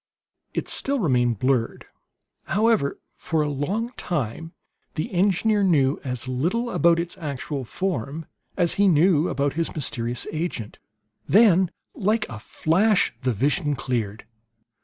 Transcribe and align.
It 0.55 0.67
still 0.67 0.97
remained 0.97 1.37
blurred, 1.37 1.85
however; 2.45 2.97
for 3.15 3.43
a 3.43 3.49
long 3.49 3.91
time 3.97 4.53
the 4.95 5.13
engineer 5.13 5.61
knew 5.61 5.99
as 6.03 6.27
little 6.27 6.71
about 6.71 6.99
its 6.99 7.15
actual 7.19 7.63
form 7.63 8.25
as 8.57 8.73
he 8.81 8.87
knew 8.87 9.27
about 9.29 9.53
his 9.53 9.75
mysterious 9.75 10.25
agent. 10.33 10.79
Then, 11.27 11.69
like 11.93 12.27
a 12.29 12.39
flash, 12.39 13.13
the 13.21 13.31
vision 13.31 13.75
cleared. 13.75 14.25